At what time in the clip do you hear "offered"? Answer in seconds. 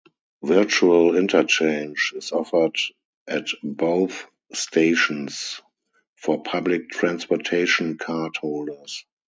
2.31-2.75